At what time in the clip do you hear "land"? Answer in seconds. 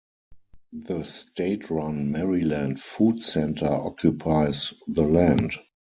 5.03-5.53